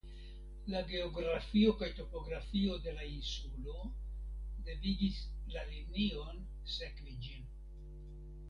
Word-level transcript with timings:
La 0.75 0.79
geografio 0.91 1.73
kaj 1.81 1.89
topografio 1.99 2.79
de 2.87 2.95
la 2.95 3.05
insulo 3.09 3.77
devigis 4.71 5.23
la 5.57 5.67
linion 5.75 6.43
sekvi 6.79 7.19
ĝin. 7.27 7.51